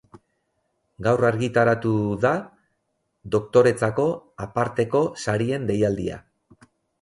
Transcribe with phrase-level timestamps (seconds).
[1.07, 1.91] Gaur argitaratu
[2.23, 2.31] da
[3.35, 4.07] Doktoretzako
[4.47, 6.19] Aparteko Sarien deialdia.